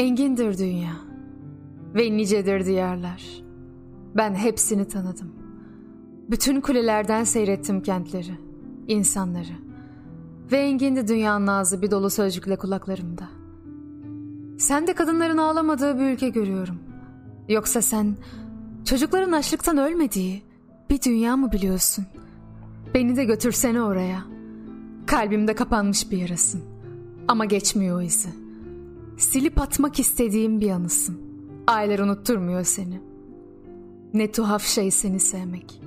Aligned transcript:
Engindir 0.00 0.58
dünya 0.58 0.92
ve 1.94 2.16
nicedir 2.16 2.66
diyarlar. 2.66 3.42
Ben 4.16 4.34
hepsini 4.34 4.88
tanıdım. 4.88 5.32
Bütün 6.30 6.60
kulelerden 6.60 7.24
seyrettim 7.24 7.82
kentleri, 7.82 8.34
insanları. 8.88 9.52
Ve 10.52 10.56
engindi 10.58 11.08
dünyanın 11.08 11.46
ağzı 11.46 11.82
bir 11.82 11.90
dolu 11.90 12.10
sözcükle 12.10 12.56
kulaklarımda. 12.56 13.28
Sen 14.58 14.86
de 14.86 14.92
kadınların 14.92 15.38
ağlamadığı 15.38 15.98
bir 15.98 16.04
ülke 16.04 16.28
görüyorum. 16.28 16.78
Yoksa 17.48 17.82
sen 17.82 18.16
çocukların 18.84 19.32
açlıktan 19.32 19.78
ölmediği 19.78 20.42
bir 20.90 21.02
dünya 21.02 21.36
mı 21.36 21.52
biliyorsun? 21.52 22.06
Beni 22.94 23.16
de 23.16 23.24
götürsene 23.24 23.82
oraya. 23.82 24.24
Kalbimde 25.06 25.54
kapanmış 25.54 26.10
bir 26.10 26.18
yarasın. 26.18 26.62
Ama 27.28 27.44
geçmiyor 27.44 27.98
o 27.98 28.02
izi. 28.02 28.49
Silip 29.20 29.60
atmak 29.60 30.00
istediğim 30.00 30.60
bir 30.60 30.70
anısın. 30.70 31.20
Aileler 31.66 31.98
unutturmuyor 31.98 32.64
seni. 32.64 33.00
Ne 34.14 34.32
tuhaf 34.32 34.62
şey 34.62 34.90
seni 34.90 35.20
sevmek. 35.20 35.82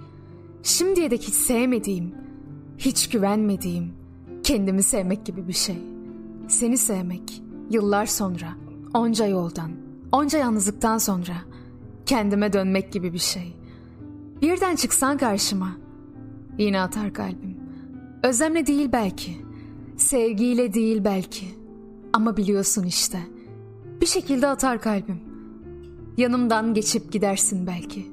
Şimdiye 0.64 1.12
dek 1.12 1.22
hiç 1.22 1.34
sevmediğim, 1.34 2.16
hiç 2.78 3.10
güvenmediğim, 3.10 3.94
kendimi 4.44 4.84
sevmek 4.84 5.26
gibi 5.26 5.48
bir 5.48 5.54
şey. 5.54 5.78
Seni 6.48 6.78
sevmek, 6.78 7.44
yıllar 7.70 8.06
sonra, 8.06 8.54
onca 8.94 9.26
yoldan, 9.26 9.72
onca 10.12 10.40
yalnızlıktan 10.40 10.98
sonra 10.98 11.36
kendime 12.06 12.54
dönmek 12.54 12.94
gibi 12.94 13.14
bir 13.14 13.18
şey. 13.18 13.56
Birden 14.42 14.76
çıksan 14.76 15.18
karşıma, 15.18 15.78
yine 16.58 16.82
atar 16.82 17.14
kalbim. 17.14 17.58
Özlemle 18.24 18.68
değil 18.68 18.90
belki, 18.92 19.38
sevgiyle 19.98 20.74
değil 20.74 21.04
belki. 21.04 21.63
Ama 22.14 22.38
biliyorsun 22.38 22.84
işte, 22.84 23.20
bir 24.02 24.06
şekilde 24.06 24.48
atar 24.48 24.82
kalbim. 24.82 25.20
Yanımdan 26.18 26.74
geçip 26.74 27.12
gidersin 27.12 27.68
belki. 27.68 28.12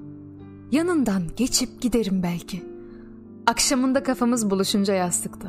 Yanından 0.73 1.23
geçip 1.37 1.81
giderim 1.81 2.23
belki. 2.23 2.63
Akşamında 3.47 4.03
kafamız 4.03 4.51
buluşunca 4.51 4.95
yastıkta. 4.95 5.49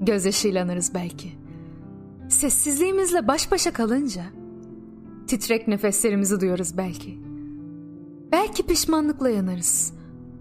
Gözyaşıyla 0.00 0.64
anırız 0.64 0.94
belki. 0.94 1.32
Sessizliğimizle 2.28 3.28
baş 3.28 3.52
başa 3.52 3.72
kalınca 3.72 4.22
titrek 5.26 5.68
nefeslerimizi 5.68 6.40
duyarız 6.40 6.76
belki. 6.76 7.18
Belki 8.32 8.66
pişmanlıkla 8.66 9.30
yanarız. 9.30 9.92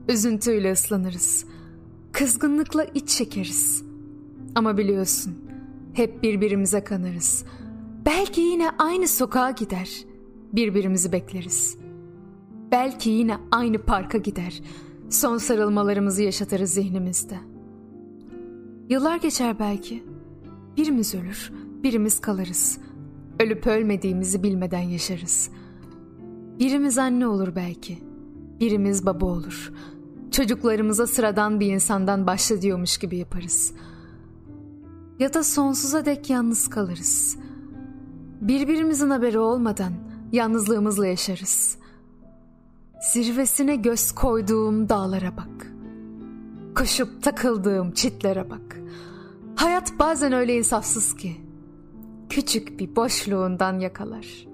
Üzüntüyle 0.10 0.72
ıslanırız. 0.72 1.46
Kızgınlıkla 2.12 2.84
iç 2.84 3.10
çekeriz. 3.10 3.84
Ama 4.56 4.78
biliyorsun 4.78 5.47
hep 5.98 6.24
birbirimize 6.24 6.84
kanarız. 6.84 7.46
Belki 8.06 8.42
yine 8.42 8.70
aynı 8.80 9.08
sokağa 9.08 9.52
gider. 9.52 9.90
Birbirimizi 10.54 11.12
bekleriz. 11.12 11.78
Belki 12.72 13.10
yine 13.10 13.38
aynı 13.52 13.78
parka 13.78 14.18
gider. 14.18 14.62
Son 15.10 15.38
sarılmalarımızı 15.38 16.24
yaşatırız 16.24 16.70
zihnimizde. 16.70 17.38
Yıllar 18.90 19.18
geçer 19.18 19.60
belki. 19.60 20.04
Birimiz 20.78 21.16
ölür, 21.16 21.52
birimiz 21.84 22.20
kalırız. 22.20 22.80
Ölüp 23.40 23.68
ölmediğimizi 23.68 24.44
bilmeden 24.44 24.82
yaşarız. 24.82 25.50
Birimiz 26.60 26.98
anne 26.98 27.28
olur 27.28 27.56
belki. 27.56 27.98
Birimiz 28.60 29.06
baba 29.06 29.26
olur. 29.26 29.74
Çocuklarımıza 30.32 31.08
sıradan 31.08 31.60
bir 31.60 31.68
insandan 31.68 32.28
başla 32.28 32.62
diyormuş 32.62 32.98
gibi 32.98 33.18
yaparız. 33.18 33.74
Ya 35.20 35.34
da 35.34 35.44
sonsuza 35.44 36.06
dek 36.06 36.30
yalnız 36.30 36.68
kalırız. 36.68 37.38
Birbirimizin 38.42 39.10
haberi 39.10 39.40
olmadan 39.40 39.94
yalnızlığımızla 40.32 41.08
yaşarız. 41.08 41.78
Zirvesine 43.14 43.76
göz 43.76 44.12
koyduğum 44.12 44.90
dağlara 44.90 45.38
bak. 45.38 45.72
Koşup 46.76 47.24
takıldığım 47.24 47.92
çitlere 47.92 48.50
bak. 48.50 48.82
Hayat 49.56 50.00
bazen 50.00 50.34
öyle 50.34 50.58
insafsız 50.58 51.16
ki. 51.16 51.42
Küçük 52.30 52.80
bir 52.80 52.96
boşluğundan 52.96 53.80
yakalar. 53.80 54.48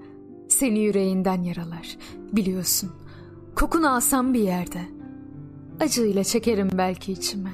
Seni 0.48 0.78
yüreğinden 0.78 1.42
yaralar. 1.42 1.96
Biliyorsun. 2.32 2.90
Kokunu 3.54 3.94
alsam 3.94 4.34
bir 4.34 4.40
yerde. 4.40 4.80
Acıyla 5.80 6.24
çekerim 6.24 6.68
belki 6.72 7.12
içime. 7.12 7.52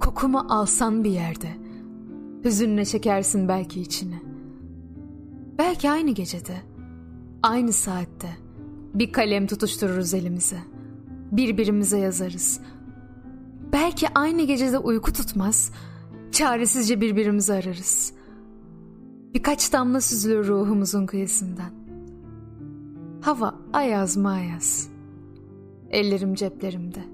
Kokumu 0.00 0.46
alsan 0.48 1.04
bir 1.04 1.10
yerde. 1.10 1.63
Hüzünle 2.44 2.84
çekersin 2.84 3.48
belki 3.48 3.80
içine. 3.80 4.22
Belki 5.58 5.90
aynı 5.90 6.10
gecede, 6.10 6.56
aynı 7.42 7.72
saatte 7.72 8.36
bir 8.94 9.12
kalem 9.12 9.46
tutuştururuz 9.46 10.14
elimize. 10.14 10.58
Birbirimize 11.32 11.98
yazarız. 11.98 12.60
Belki 13.72 14.06
aynı 14.14 14.42
gecede 14.42 14.78
uyku 14.78 15.12
tutmaz, 15.12 15.72
çaresizce 16.32 17.00
birbirimizi 17.00 17.52
ararız. 17.52 18.12
Birkaç 19.34 19.72
damla 19.72 20.00
süzülür 20.00 20.46
ruhumuzun 20.46 21.06
kıyısından. 21.06 21.70
Hava 23.20 23.54
ayaz 23.72 24.16
mı 24.16 24.30
ayaz. 24.30 24.88
Ellerim 25.90 26.34
ceplerimde. 26.34 27.04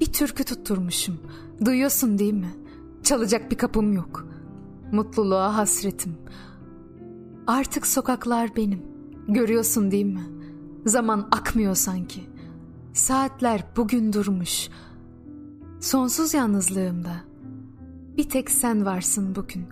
Bir 0.00 0.12
türkü 0.12 0.44
tutturmuşum. 0.44 1.18
Duyuyorsun 1.64 2.18
değil 2.18 2.34
mi? 2.34 2.54
Çalacak 3.02 3.50
bir 3.50 3.56
kapım 3.56 3.92
yok. 3.92 4.28
Mutluluğa 4.92 5.56
hasretim. 5.56 6.16
Artık 7.46 7.86
sokaklar 7.86 8.56
benim. 8.56 8.82
Görüyorsun 9.28 9.90
değil 9.90 10.06
mi? 10.06 10.24
Zaman 10.86 11.28
akmıyor 11.32 11.74
sanki. 11.74 12.20
Saatler 12.92 13.64
bugün 13.76 14.12
durmuş. 14.12 14.68
Sonsuz 15.80 16.34
yalnızlığımda. 16.34 17.12
Bir 18.16 18.28
tek 18.28 18.50
sen 18.50 18.84
varsın 18.84 19.34
bugün. 19.34 19.66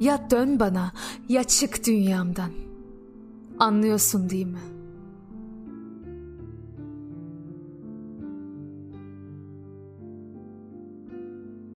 Ya 0.00 0.30
dön 0.30 0.60
bana 0.60 0.92
ya 1.28 1.44
çık 1.44 1.86
dünyamdan. 1.86 2.50
Anlıyorsun 3.58 4.30
değil 4.30 4.46
mi?'' 4.46 4.81